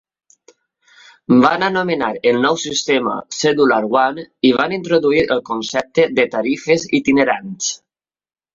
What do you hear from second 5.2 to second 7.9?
el concepte de tarifes itinerants.